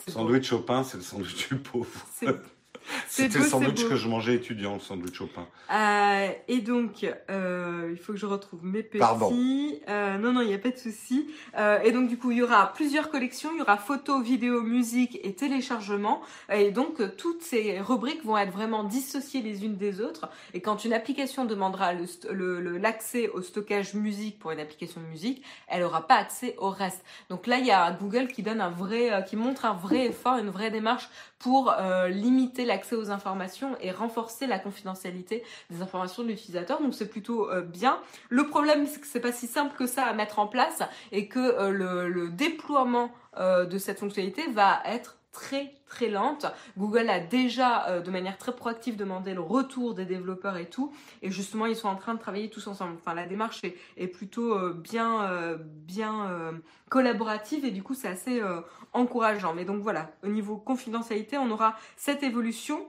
[0.06, 0.12] Beau.
[0.12, 1.90] Sandwich au pain, c'est le sandwich du pauvre.
[3.08, 3.88] C'était le sandwich beau.
[3.90, 5.46] que je mangeais étudiant, le sandwich au pain.
[5.72, 8.98] Euh, et donc, euh, il faut que je retrouve mes petits.
[8.98, 9.30] Pardon.
[9.88, 11.28] Euh, non, non, il n'y a pas de souci.
[11.58, 13.50] Euh, et donc, du coup, il y aura plusieurs collections.
[13.54, 16.20] Il y aura photos, vidéos, musique et téléchargement.
[16.52, 20.28] Et donc, toutes ces rubriques vont être vraiment dissociées les unes des autres.
[20.54, 24.60] Et quand une application demandera le st- le- le- l'accès au stockage musique pour une
[24.60, 27.04] application de musique, elle n'aura pas accès au reste.
[27.30, 30.06] Donc là, il y a Google qui donne un vrai, euh, qui montre un vrai
[30.06, 31.08] effort, une vraie démarche
[31.38, 36.80] pour euh, limiter l'accès aux informations et renforcer la confidentialité des informations de l'utilisateur.
[36.80, 38.00] Donc c'est plutôt euh, bien.
[38.28, 41.28] Le problème, c'est que c'est pas si simple que ça à mettre en place et
[41.28, 46.46] que euh, le, déploiement de cette fonctionnalité va être très très lente.
[46.78, 50.94] Google a déjà euh, de manière très proactive demandé le retour des développeurs et tout
[51.20, 52.94] et justement ils sont en train de travailler tous ensemble.
[52.98, 56.30] Enfin la démarche est, plutôt euh, bien euh, bien
[56.88, 58.40] collaborative et du coup c'est assez
[58.94, 59.52] encourageant.
[59.52, 62.86] Mais donc voilà, au niveau confidentialité, on aura cette évolution.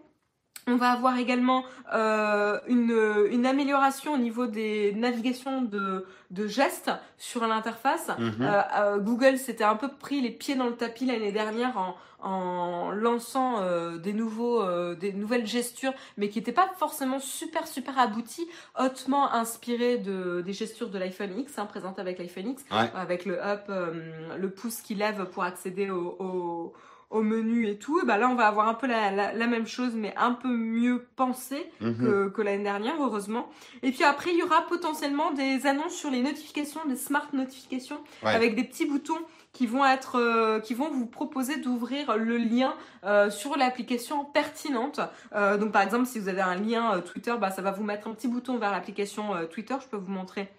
[0.68, 2.94] On va avoir également euh, une,
[3.32, 8.10] une amélioration au niveau des navigations de, de gestes sur l'interface.
[8.20, 8.34] Mhm.
[8.42, 11.96] Euh, euh, Google s'était un peu pris les pieds dans le tapis l'année dernière en,
[12.20, 17.68] en lançant euh, des nouveaux, euh, des nouvelles gestures, mais qui n'étaient pas forcément super
[17.68, 22.64] super abouties, hautement inspirées de des gestures de l'iPhone X, hein, présentées avec l'iPhone X,
[22.72, 22.92] Ouais.
[22.96, 26.74] avec le up, euh, le pouce qui lève pour accéder au, au,
[27.10, 28.00] au menu et tout.
[28.02, 30.34] Et ben là, on va avoir un peu la, la, la même chose, mais un
[30.34, 31.96] peu mieux pensé Mhm.
[31.98, 33.48] que, que l'année dernière, heureusement.
[33.82, 38.00] Et puis après, il y aura potentiellement des annonces sur les notifications, des smart notifications,
[38.24, 38.34] Ouais.
[38.34, 39.20] avec des petits boutons
[39.54, 45.00] qui vont être, euh, qui vont vous proposer d'ouvrir le lien euh, sur l'application pertinente.
[45.34, 48.08] Euh, donc par exemple, si vous avez un lien Twitter, bah, ça va vous mettre
[48.08, 49.76] un petit bouton vers l'application Twitter.
[49.82, 50.50] Je peux vous montrer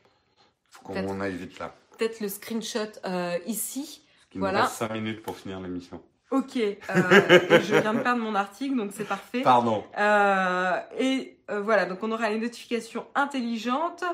[0.70, 1.74] Faut qu'on aille vite là.
[1.98, 2.90] peut-être le screenshot
[3.46, 4.02] ici.
[4.34, 4.60] Il Voilà.
[4.60, 6.02] nous reste 5 minutes pour finir l'émission.
[6.30, 6.74] Ok, euh,
[7.50, 9.40] et je viens de perdre mon article, donc c'est parfait.
[9.40, 9.82] Pardon.
[9.98, 14.04] Euh, et euh, voilà, donc on aura une notification intelligente.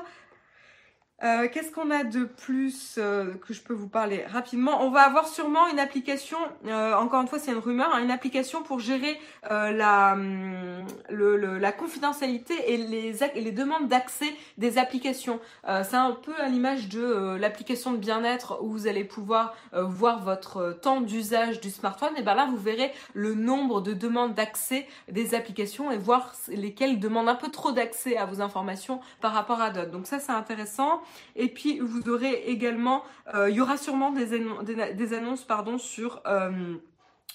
[1.25, 4.83] Euh, Qu'est-ce qu'on a de plus euh, que je peux vous parler rapidement?
[4.83, 8.11] On va avoir sûrement une application, euh, encore une fois c'est une rumeur, hein, une
[8.11, 14.31] application pour gérer euh, la, hum, le, le- la confidentialité et les, les demandes d'accès
[14.59, 15.39] des applications.
[15.67, 20.21] Euh, c'est un peu à l'image de l'application de bien-être où vous allez pouvoir voir
[20.21, 22.13] votre temps d'usage du smartphone.
[22.17, 26.99] Et ben là vous verrez le nombre de demandes d'accès des applications et voir lesquelles
[26.99, 29.89] demandent un peu trop d'accès à vos informations par rapport à d'autres.
[29.91, 31.01] Donc ça c'est intéressant.
[31.35, 35.43] Et puis vous aurez également, euh, il y aura sûrement des, annon- des, des annonces
[35.43, 36.51] pardon sur euh,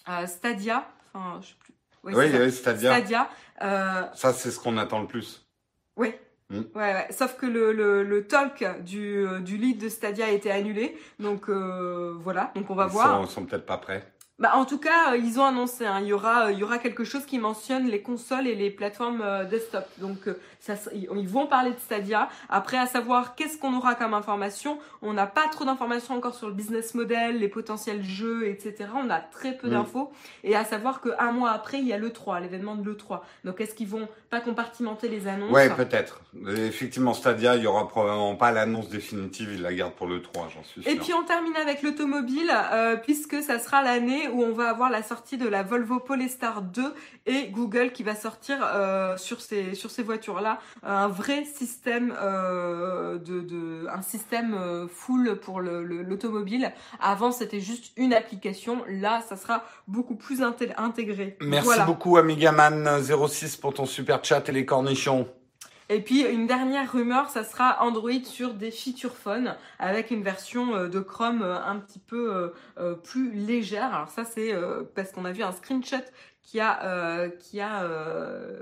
[0.08, 0.86] euh, Stadia.
[1.14, 1.74] Enfin, je sais plus.
[2.02, 3.28] Ouais, Oui, Stadia.
[3.62, 5.46] Euh, ça c'est ce qu'on attend le plus.
[5.96, 6.12] oui.
[6.52, 6.62] Mm.
[6.74, 7.06] Ouais, ouais.
[7.12, 10.98] Sauf que le, le, le talk du, du lead de Stadia a été annulé.
[11.20, 13.20] Donc euh, voilà, donc on va Ils voir.
[13.20, 14.02] sont, sont peut-être pas prêts.
[14.40, 17.04] Bah, en tout cas, ils ont annoncé, hein, il y aura, il y aura quelque
[17.04, 19.84] chose qui mentionne les consoles et les plateformes desktop.
[19.98, 20.28] Donc,
[20.60, 22.28] ça, ils vont parler de Stadia.
[22.48, 26.48] Après, à savoir qu'est-ce qu'on aura comme information, on n'a pas trop d'informations encore sur
[26.48, 28.90] le business model, les potentiels jeux, etc.
[28.94, 30.12] On a très peu d'infos.
[30.44, 33.24] Et à savoir qu'un mois après, il y a le 3, l'événement de le 3.
[33.44, 36.20] Donc, est-ce qu'ils vont pas compartimenter les annonces Ouais, peut-être.
[36.46, 40.48] Effectivement, Stadia, il y aura probablement pas l'annonce définitive, ils la gardent pour le 3,
[40.54, 40.92] j'en suis sûr.
[40.92, 44.90] Et puis on termine avec l'automobile, euh, puisque ça sera l'année où on va avoir
[44.90, 46.94] la sortie de la Volvo Polestar 2
[47.26, 50.49] et Google qui va sortir euh, sur ces sur ces voitures-là
[50.82, 56.72] un vrai système euh, de, de un système euh, full pour le- le- l'automobile.
[57.00, 61.36] Avant c'était juste une application, là ça sera beaucoup plus inté- intégré.
[61.40, 61.84] Merci Voilà.
[61.84, 65.26] beaucoup, Amigaman06 pour ton super chat et les cornichons.
[65.88, 70.74] Et puis une dernière rumeur, ça sera Android sur des feature phones avec une version
[70.76, 72.52] euh, de Chrome un petit peu
[73.02, 73.92] plus légère.
[73.94, 74.54] Alors ça c'est
[74.94, 75.96] parce qu'on a vu un screenshot
[76.42, 78.60] qui a euh, qui a euh,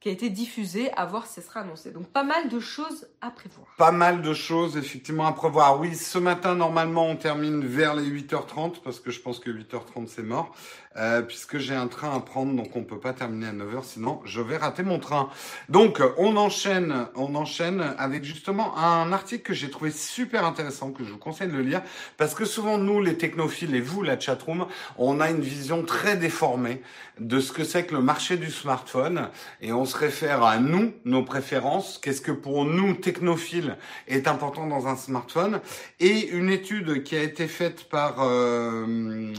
[0.00, 1.90] qui a été diffusé, à voir si sera annoncé.
[1.90, 3.66] Donc pas mal de choses à prévoir.
[3.76, 5.78] Pas mal de choses, effectivement, à prévoir.
[5.78, 10.06] Oui, ce matin, normalement, on termine vers les 8h30, parce que je pense que 8h30,
[10.08, 10.54] c'est mort,
[10.96, 14.20] euh, puisque j'ai un train à prendre, donc on peut pas terminer à 9h, sinon
[14.24, 15.28] je vais rater mon train.
[15.68, 21.04] Donc, on enchaîne, on enchaîne avec justement un article que j'ai trouvé super intéressant, que
[21.04, 21.82] je vous conseille de le lire,
[22.16, 24.66] parce que souvent, nous, les technophiles, et vous, la chatroom,
[24.98, 26.82] on a une vision très déformée
[27.20, 29.28] de ce que c'est que le marché du smartphone,
[29.60, 33.76] et on se réfère à nous, nos préférences, qu'est-ce que pour nous, technophiles,
[34.08, 35.60] est important dans un smartphone,
[36.00, 39.32] et une étude qui a été faite par euh,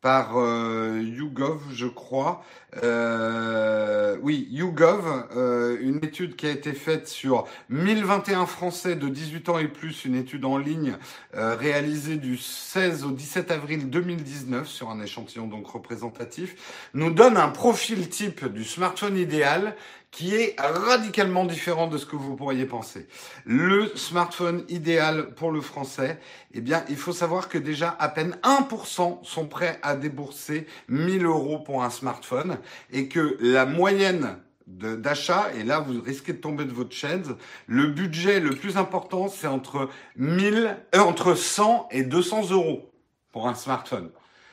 [0.00, 2.44] par euh, YouGov, je crois.
[2.82, 9.48] Euh, oui, YouGov, euh, une étude qui a été faite sur 1021 Français de 18
[9.48, 10.96] ans et plus, une étude en ligne
[11.34, 17.36] euh, réalisée du 16 au 17 avril 2019 sur un échantillon donc représentatif, nous donne
[17.36, 19.74] un profil type du smartphone idéal
[20.10, 23.06] qui est radicalement différent de ce que vous pourriez penser.
[23.44, 26.18] Le smartphone idéal pour le français,
[26.52, 31.24] eh bien, il faut savoir que déjà à peine 1% sont prêts à débourser 1000
[31.24, 32.58] euros pour un smartphone
[32.90, 37.34] et que la moyenne d'achat, et là vous risquez de tomber de votre chaise,
[37.66, 42.90] le budget le plus important c'est entre 1000, euh, entre 100 et 200 euros
[43.32, 44.10] pour un smartphone.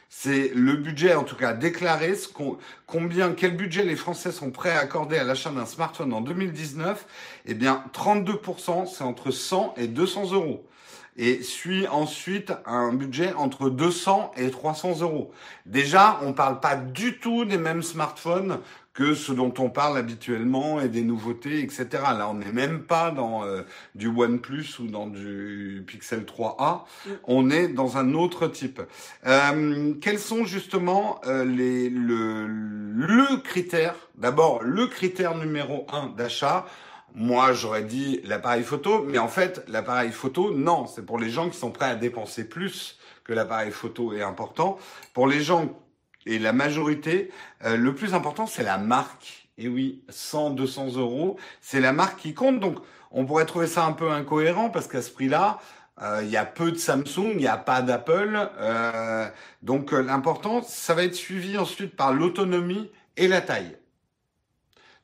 [0.10, 2.14] C'est le budget, en tout cas déclaré,
[2.86, 7.06] combien, quel budget les Français sont prêts à accorder à l'achat d'un smartphone en 2019.
[7.46, 10.68] Eh bien, 32%, c'est entre 100 et 200 euros.
[11.18, 15.32] Et suit ensuite un budget entre 200 et 300 euros.
[15.66, 18.60] Déjà, on parle pas du tout des mêmes smartphones
[18.96, 21.88] que ce dont on parle habituellement et des nouveautés, etc.
[21.92, 26.86] Là, on n'est même pas dans euh, du OnePlus ou dans du Pixel 3a.
[27.06, 27.10] Mm.
[27.26, 28.82] On est dans un autre type.
[29.28, 36.66] Euh, quels sont justement euh, les, le, le critère D'abord, le critère numéro un d'achat?
[37.14, 41.50] Moi, j'aurais dit l'appareil photo, mais en fait, l'appareil photo, non, c'est pour les gens
[41.50, 44.78] qui sont prêts à dépenser plus que l'appareil photo est important.
[45.14, 45.70] Pour les gens
[46.26, 47.32] et la majorité,
[47.64, 49.50] euh, le plus important, c'est la marque.
[49.58, 52.60] Et oui, 100, 200 euros, c'est la marque qui compte.
[52.60, 52.78] Donc,
[53.12, 55.60] on pourrait trouver ça un peu incohérent parce qu'à ce prix-là,
[56.02, 58.50] euh, il y a peu de Samsung, il n'y a pas d'Apple.
[58.60, 59.30] Euh,
[59.62, 63.78] donc, euh, l'important, ça va être suivi ensuite par l'autonomie et la taille.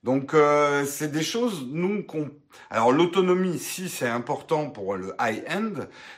[0.04, 2.32] Donc euh, c'est des choses nous qu'on
[2.70, 5.72] alors l'autonomie si c'est important pour le high-end,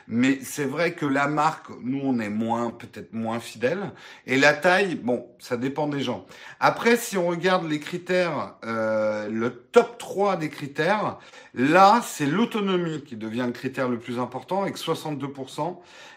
[0.08, 3.92] mais c'est vrai que la marque nous on est moins peut-être moins fidèle
[4.26, 6.26] et la taille bon ça dépend des gens.
[6.60, 11.18] Après si on regarde les critères euh, le top 3 des critères,
[11.54, 15.28] là c'est l'autonomie qui devient le critère le plus important avec 62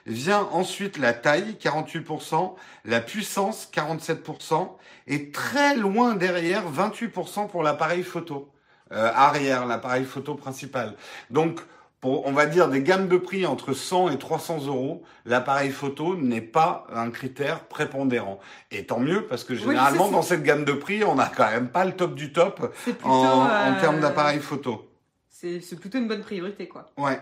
[0.05, 4.69] Vient ensuite la taille, 48%, la puissance, 47%,
[5.07, 8.49] et très loin derrière, 28% pour l'appareil photo.
[8.91, 10.93] Euh, arrière, l'appareil photo principal.
[11.29, 11.59] Donc,
[11.99, 16.15] pour, on va dire, des gammes de prix entre 100 et 300 euros, l'appareil photo
[16.15, 18.39] n'est pas un critère prépondérant.
[18.71, 21.69] Et tant mieux, parce que généralement, dans cette gamme de prix, on n'a quand même
[21.69, 22.73] pas le top du top
[23.03, 24.87] en, en termes euh, d'appareil photo.
[25.39, 26.89] C'est plutôt une bonne priorité, quoi.
[26.97, 27.19] Ouais.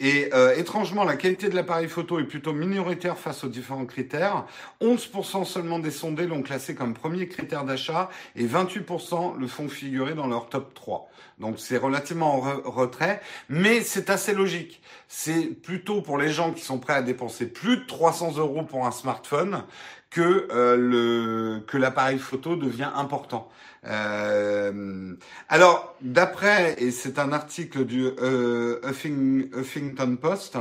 [0.00, 4.46] Et euh, étrangement, la qualité de l'appareil photo est plutôt minoritaire face aux différents critères.
[4.80, 10.14] 11% seulement des sondés l'ont classé comme premier critère d'achat et 28% le font figurer
[10.14, 11.08] dans leur top 3.
[11.38, 14.82] Donc c'est relativement en retrait, mais c'est assez logique.
[15.06, 18.86] C'est plutôt pour les gens qui sont prêts à dépenser plus de 300 euros pour
[18.86, 19.62] un smartphone
[20.10, 23.48] que euh, que l'appareil photo devient important.
[23.86, 25.14] Euh,
[25.48, 30.58] alors, d'après, et c'est un article du euh, Huffington Post,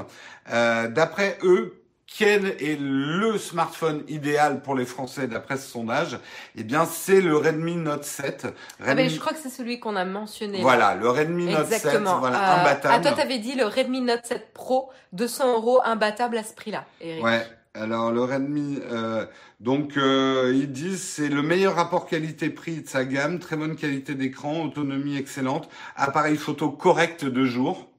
[0.51, 1.77] euh, d'après eux,
[2.17, 6.19] quel est le smartphone idéal pour les Français d'après ce sondage?
[6.57, 8.47] Eh bien, c'est le Redmi Note 7.
[8.85, 10.61] Ah ben, je crois que c'est celui qu'on a mentionné.
[10.61, 12.95] Voilà, le Redmi Note 7, voilà, imbattable.
[12.97, 16.85] Ah, toi, t'avais dit le Redmi Note 7 Pro, 200 euros, imbattable à ce prix-là,
[16.99, 17.23] Eric.
[17.23, 17.47] Ouais.
[17.73, 19.25] Alors le Redmi, euh,
[19.61, 24.13] donc euh, ils disent c'est le meilleur rapport qualité-prix de sa gamme, très bonne qualité
[24.13, 27.90] d'écran, autonomie excellente, appareil photo correct de jour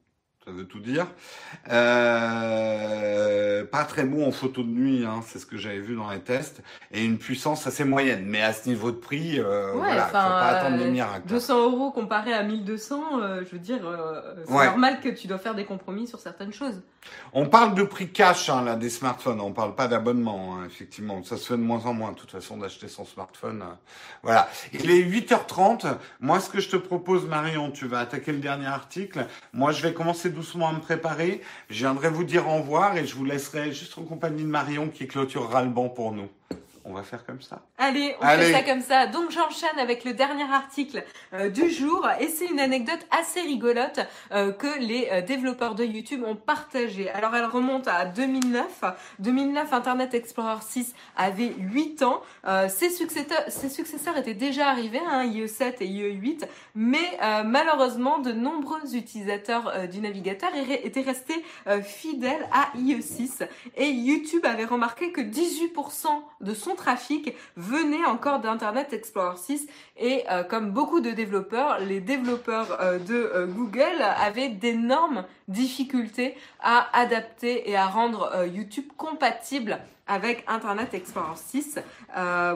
[0.44, 1.06] ça veut tout dire.
[1.70, 6.10] Euh, pas très bon en photo de nuit, hein, c'est ce que j'avais vu dans
[6.10, 8.24] les tests, et une puissance assez moyenne.
[8.26, 11.28] Mais à ce niveau de prix, euh, voilà, faut pas attendre des miracles.
[11.28, 15.38] 200 euros comparé à 1200, euh, je veux dire, euh, c'est normal que tu dois
[15.38, 16.82] faire des compromis sur certaines choses.
[17.32, 21.22] On parle de prix cash hein, là des smartphones, on parle pas d'abonnement, hein, effectivement.
[21.24, 23.62] Ça se fait de moins en moins, de toute façon, d'acheter son smartphone.
[23.62, 23.74] Euh,
[24.22, 24.48] voilà.
[24.72, 25.96] Il est 8h30.
[26.20, 29.26] Moi, ce que je te propose, Marion, tu vas attaquer le dernier article.
[29.52, 31.40] Moi, je vais commencer doucement à me préparer.
[31.70, 34.88] Je viendrai vous dire au revoir et je vous laisserai juste en compagnie de Marion
[34.88, 36.28] qui clôturera le banc pour nous.
[36.84, 37.62] On va faire comme ça.
[37.78, 39.06] Allez, on fait ça comme ça.
[39.06, 44.00] Donc j'enchaîne avec le dernier article euh, du jour et c'est une anecdote assez rigolote
[44.32, 47.08] euh, que les euh, développeurs de YouTube ont partagée.
[47.10, 48.84] Alors elle remonte à 2009.
[49.20, 52.22] 2009, Internet Explorer 6 avait 8 ans.
[52.68, 58.96] ses, successeurs, ses successeurs étaient déjà arrivés, hein, IE7 et IE8, mais malheureusement de nombreux
[58.96, 61.44] utilisateurs du navigateur étaient restés
[61.82, 66.06] fidèles à IE6 et YouTube avait remarqué que 18%
[66.40, 69.66] de son trafic venait encore d'Internet Explorer 6
[69.98, 76.34] et euh, comme beaucoup de développeurs, les développeurs euh, de euh, Google avaient d'énormes difficultés
[76.60, 81.78] à adapter et à rendre YouTube compatible avec Internet Explorer 6,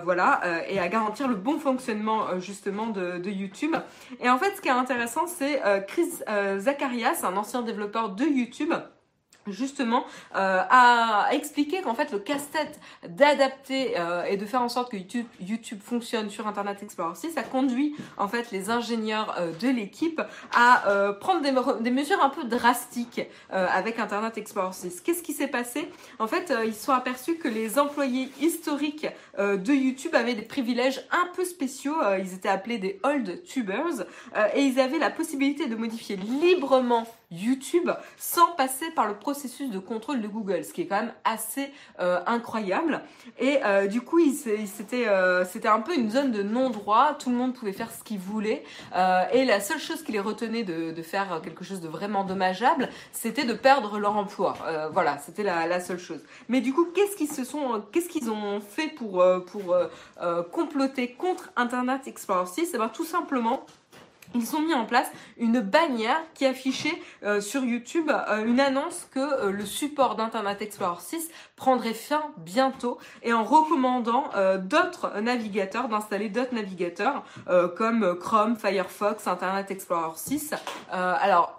[0.04, 3.76] voilà, et à garantir le bon fonctionnement justement de, de, YouTube.
[4.20, 6.10] Et en fait, ce qui est intéressant, c'est Chris
[6.58, 8.72] Zacharias, un ancien développeur de YouTube,
[9.48, 10.04] justement
[10.34, 14.96] euh, à expliquer qu'en fait le casse-tête d'adapter euh, et de faire en sorte que
[14.96, 19.68] YouTube, YouTube fonctionne sur Internet Explorer 6 a conduit en fait les ingénieurs euh, de
[19.68, 20.20] l'équipe
[20.54, 25.00] à euh, prendre des, des, mesures un peu drastiques euh, avec Internet Explorer 6.
[25.00, 25.88] Qu'est-ce qui s'est passé?
[26.18, 29.06] En fait, ils se sont aperçus que les employés historiques
[29.38, 31.94] de YouTube avaient des privilèges un peu spéciaux.
[32.18, 34.04] ils étaient appelés des old tubers
[34.54, 39.78] et ils avaient la possibilité de modifier librement YouTube sans passer par le processus de
[39.78, 43.02] contrôle de Google, ce qui est quand même assez euh, incroyable.
[43.38, 47.36] Et euh, du coup, c'était euh, c'était un peu une zone de non-droit, tout le
[47.36, 48.64] monde pouvait faire ce qu'il voulait,
[49.32, 52.88] et la seule chose qui les retenait de, de, faire quelque chose de vraiment dommageable,
[53.12, 54.56] c'était de perdre leur emploi.
[54.92, 56.20] voilà, c'était la, seule chose.
[56.48, 59.76] Mais du coup, qu'est-ce qu'ils se sont, qu'est-ce qu'ils ont fait pour pour
[60.52, 63.66] comploter contre Internet Explorer 6 Eh ben, tout simplement
[64.36, 69.08] ils ont mis en place une bannière qui affichait euh, sur YouTube euh, une annonce
[69.10, 74.24] que euh, le support d'Internet Explorer 6 prendrait fin bientôt et en recommandant
[74.58, 77.24] d'autres navigateurs, d'installer d'autres navigateurs
[77.76, 80.54] comme Chrome, Firefox, Internet Explorer 6.
[80.90, 81.58] alors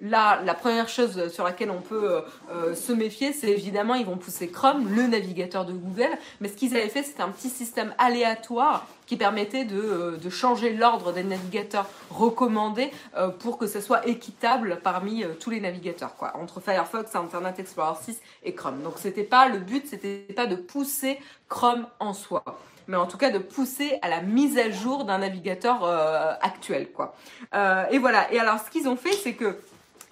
[0.00, 4.04] Là, la première chose sur laquelle on peut euh, euh, se méfier, c'est évidemment ils
[4.04, 6.10] vont pousser Chrome, le navigateur de Google.
[6.40, 10.74] Mais ce qu'ils avaient fait, c'était un petit système aléatoire qui permettait de, euh, changer
[10.74, 12.90] l'ordre des navigateurs recommandés
[13.38, 18.20] pour que ce soit équitable parmi tous les navigateurs, quoi, entre Firefox, Internet Explorer 6
[18.42, 18.82] et Chrome.
[18.82, 22.42] Donc c'était pas le but, c'était pas de pousser Chrome en soi.
[22.88, 26.90] mais en tout cas de pousser à la mise à jour d'un navigateur euh, actuel,
[26.92, 27.14] quoi.
[27.54, 28.32] Euh, et voilà.
[28.32, 29.56] Et alors, ce qu'ils ont fait, c'est que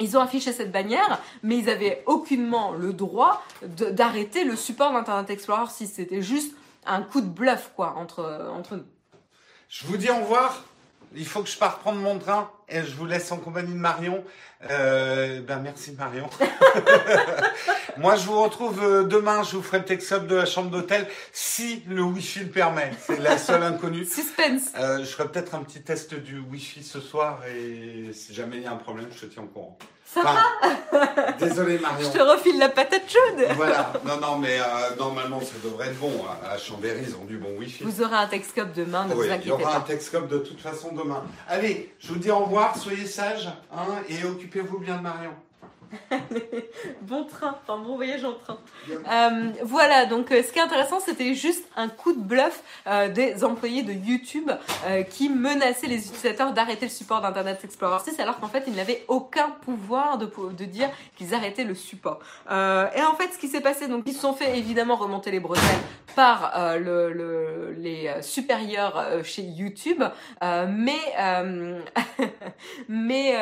[0.03, 5.31] ils ont affiché cette bannière, mais ils avaient aucunement le droit d'arrêter le support d'Internet
[5.31, 6.55] Explorer si c'était juste
[6.87, 8.85] un coup de bluff, quoi, entre, entre nous.
[9.69, 10.65] Je vous dis au revoir.
[11.15, 13.79] Il faut que je parte prendre mon train et je vous laisse en compagnie de
[13.79, 14.25] Marion.
[14.71, 16.31] Euh, ben merci Marion.
[17.99, 21.07] Moi je vous retrouve euh, demain, je vous ferai le text-up de la chambre d'hôtel
[21.33, 22.93] si le Wi-Fi le permet.
[23.05, 24.05] C'est la seule inconnue.
[24.05, 24.73] Suspense.
[24.79, 28.63] Euh, je ferai peut-être un petit test du Wi-Fi ce soir et si jamais il
[28.63, 29.79] y a un problème, je te tiens au courant.
[31.39, 32.11] désolé Marion.
[32.11, 33.47] Je te refile la patate chaude.
[33.57, 33.93] Voilà.
[34.05, 36.13] Non, non, mais euh, normalement ça devrait être bon.
[36.49, 37.85] À Chambéry, ils ont du bon Wi-Fi.
[37.85, 39.57] Vous aurez un Texcope demain, ne oui, vous inquiétez pas.
[39.57, 41.23] Il y aura un Texcope de toute façon demain.
[41.49, 45.33] Allez, je vous dis au revoir, soyez sages hein, et occupez-vous bien de Marion.
[47.03, 48.59] bon train, enfin bon voyage en train.
[48.91, 53.09] Euh, voilà, donc euh, ce qui est intéressant, c'était juste un coup de bluff euh,
[53.09, 54.51] des employés de YouTube
[55.11, 59.05] qui menaçaient les utilisateurs d'arrêter le support d'Internet Explorer 6, alors qu'en fait, ils n'avaient
[59.09, 62.21] aucun pouvoir de, de dire qu'ils arrêtaient le support.
[62.51, 65.41] et en fait, ce qui s'est passé, donc ils se sont fait évidemment remonter les
[65.41, 65.63] bretelles
[66.15, 70.03] par le, les supérieurs chez YouTube,
[70.43, 70.93] mais
[72.89, 73.35] mais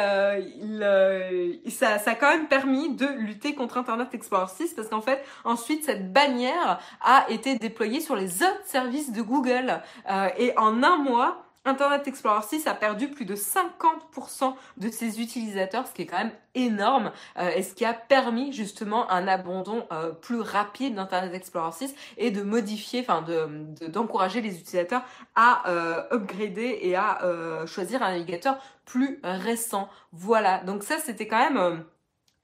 [0.61, 5.01] il, ça, ça a quand même permis de lutter contre Internet Explorer 6 parce qu'en
[5.01, 9.83] fait, ensuite, cette bannière a été déployée sur les autres services de Google.
[10.11, 15.21] Euh, et en un mois, Internet Explorer 6 a perdu plus de 50% de ses
[15.21, 19.29] utilisateurs, ce qui est quand même énorme, euh, et ce qui a permis justement un
[19.29, 25.03] abandon euh, plus rapide d'Internet Explorer 6 et de modifier, enfin de d'encourager les utilisateurs
[25.35, 25.63] à
[26.13, 27.19] upgrader et à
[27.67, 29.89] choisir un navigateur plus récent.
[30.13, 31.85] Voilà, donc ça c'était quand même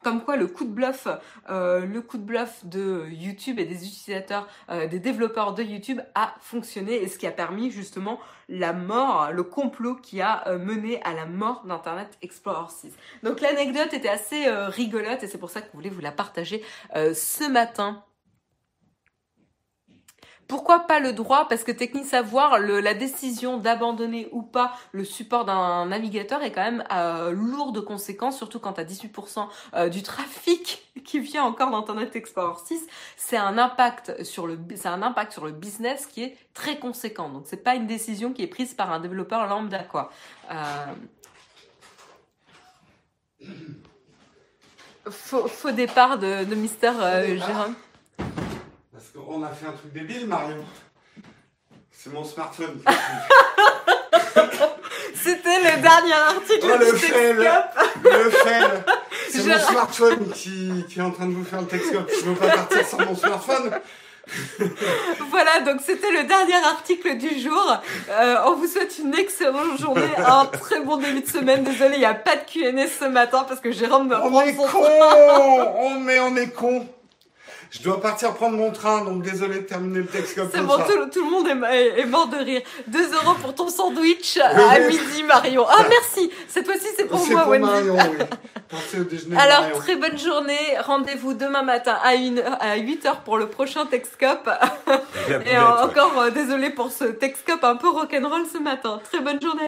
[0.07, 1.09] comme quoi le coup de bluff,
[1.51, 6.01] euh, le coup de bluff de YouTube et des utilisateurs, euh, des développeurs de YouTube
[6.15, 10.61] a fonctionné et ce qui a permis justement la mort, le complot qui a euh,
[10.61, 12.93] mené à la mort d'Internet Explorer 6.
[13.25, 16.63] Donc l'anecdote était assez rigolote et c'est pour ça que je voulais vous la partager
[16.95, 18.05] ce matin.
[20.49, 21.49] Pourquoi pas le droit?
[21.49, 26.53] Parce que technique savoir, le, la décision d'abandonner ou pas le support d'un navigateur est
[26.53, 31.43] quand même euh, lourde de conséquences, surtout quand à 18% euh, du trafic qui vient
[31.43, 32.87] encore d'Internet Explorer 6,
[33.17, 37.29] c'est un impact sur le c'est un impact sur le business qui est très conséquent.
[37.29, 40.11] Donc c'est pas une décision qui est prise par un développeur lambda quoi.
[40.51, 40.95] Euh...
[45.09, 47.77] Faux, départ de, de Mister euh, Jérôme.
[49.17, 50.64] Qu'on a fait un truc débile, Marion.
[51.91, 52.83] C'est mon smartphone.
[55.14, 57.51] C'était le dernier article oh, le fail,
[58.05, 58.85] Le fail.
[59.31, 61.93] C'est mon smartphone qui, qui, est en train de vous faire le texte.
[61.93, 63.71] Je ne veux pas partir sans mon smartphone.
[65.31, 67.81] voilà, donc c'était le dernier article du jour.
[68.11, 71.64] Euh, on vous souhaite une excellente journée, un très bon début de semaine.
[71.64, 74.55] Désolé, il n'y a pas de Q&A ce matin parce que Jérôme me On est
[74.55, 74.67] con
[76.01, 76.87] Mais on est con
[77.71, 80.59] je dois partir prendre mon train, donc désolé de terminer le texte comme ça.
[80.59, 80.77] C'est bon,
[81.12, 82.62] tout, le monde est, mort de rire.
[82.87, 85.67] 2 euros pour ton sandwich à midi, Marion.
[85.69, 86.31] Ah, merci.
[86.49, 88.25] Cette fois-ci, c'est pour moi, pour Marion, oui.
[88.69, 90.77] Pensez au déjeuner Alors, très bonne journée.
[90.81, 94.51] Rendez-vous demain matin à, une, à 8h pour le prochain Texcop.
[95.47, 99.01] Et encore, euh, désolé pour ce Texcop un peu rock'n'roll ce matin.
[99.05, 99.62] Très bonne journée.